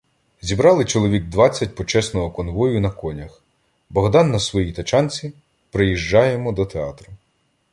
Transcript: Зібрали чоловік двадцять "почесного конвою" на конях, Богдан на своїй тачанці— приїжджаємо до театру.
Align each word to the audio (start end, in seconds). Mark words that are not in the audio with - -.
Зібрали 0.41 0.85
чоловік 0.85 1.25
двадцять 1.29 1.75
"почесного 1.75 2.31
конвою" 2.31 2.81
на 2.81 2.91
конях, 2.91 3.41
Богдан 3.89 4.31
на 4.31 4.39
своїй 4.39 4.71
тачанці— 4.73 5.33
приїжджаємо 5.71 6.51
до 6.51 6.65
театру. 6.65 7.13